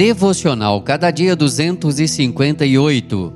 [0.00, 3.32] Devocional Cada Dia 258.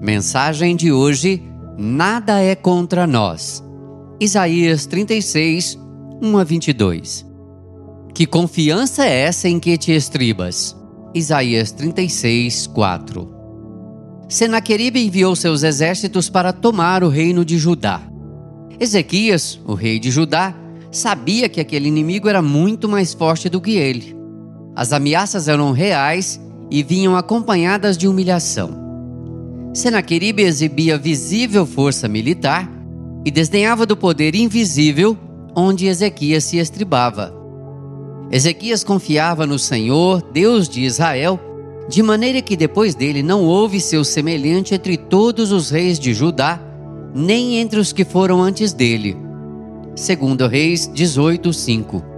[0.00, 1.40] Mensagem de hoje:
[1.78, 3.62] Nada é contra nós.
[4.18, 5.78] Isaías 36,
[6.20, 7.24] 1 a 22.
[8.12, 10.76] Que confiança é essa em que te estribas?
[11.14, 13.32] Isaías 36, 4.
[14.28, 18.02] Senaqueribe enviou seus exércitos para tomar o reino de Judá.
[18.80, 20.56] Ezequias, o rei de Judá,
[20.90, 24.18] sabia que aquele inimigo era muito mais forte do que ele.
[24.80, 28.70] As ameaças eram reais e vinham acompanhadas de humilhação.
[29.74, 32.66] Senaqueribe exibia visível força militar
[33.22, 35.18] e desdenhava do poder invisível
[35.54, 37.30] onde Ezequias se estribava.
[38.32, 41.38] Ezequias confiava no Senhor, Deus de Israel,
[41.86, 46.58] de maneira que depois dele não houve seu semelhante entre todos os reis de Judá,
[47.14, 49.14] nem entre os que foram antes dele.
[49.94, 52.09] Segundo Reis 18:5.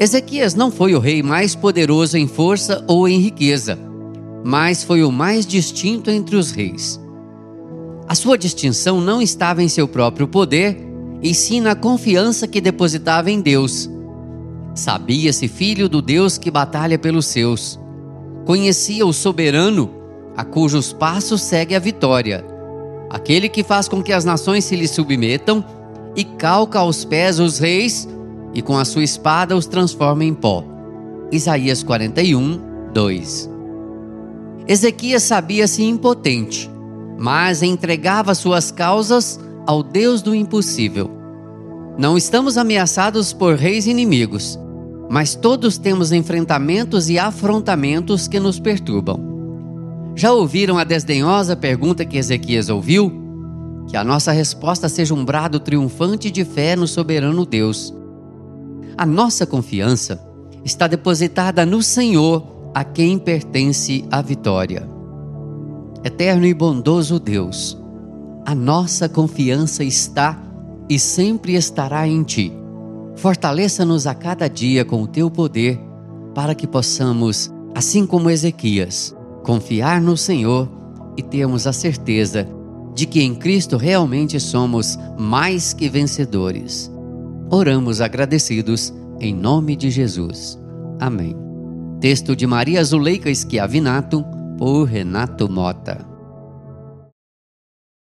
[0.00, 3.78] Ezequias não foi o rei mais poderoso em força ou em riqueza,
[4.44, 7.00] mas foi o mais distinto entre os reis.
[8.08, 10.76] A sua distinção não estava em seu próprio poder,
[11.22, 13.88] e sim na confiança que depositava em Deus.
[14.74, 17.78] Sabia-se filho do Deus que batalha pelos seus.
[18.44, 19.88] Conhecia o soberano,
[20.36, 22.44] a cujos passos segue a vitória,
[23.08, 25.64] aquele que faz com que as nações se lhe submetam
[26.16, 28.08] e calca aos pés os reis
[28.54, 30.64] e com a sua espada os transforma em pó.
[31.30, 32.60] Isaías 41,
[32.92, 33.50] 2.
[34.68, 36.70] Ezequias sabia-se impotente,
[37.18, 41.10] mas entregava suas causas ao Deus do impossível.
[41.98, 44.58] Não estamos ameaçados por reis inimigos,
[45.10, 49.20] mas todos temos enfrentamentos e afrontamentos que nos perturbam.
[50.14, 53.12] Já ouviram a desdenhosa pergunta que Ezequias ouviu?
[53.88, 57.94] Que a nossa resposta seja um brado triunfante de fé no soberano Deus.
[58.96, 60.22] A nossa confiança
[60.64, 64.88] está depositada no Senhor, a quem pertence a vitória.
[66.04, 67.78] Eterno e bondoso Deus,
[68.44, 70.40] a nossa confiança está
[70.88, 72.52] e sempre estará em Ti.
[73.16, 75.80] Fortaleça-nos a cada dia com o Teu poder,
[76.34, 80.68] para que possamos, assim como Ezequias, confiar no Senhor
[81.16, 82.48] e termos a certeza
[82.94, 86.91] de que em Cristo realmente somos mais que vencedores.
[87.54, 90.58] Oramos agradecidos em nome de Jesus.
[90.98, 91.36] Amém.
[92.00, 94.24] Texto de Maria Zuleika Schiavinato
[94.56, 96.11] por Renato Mota.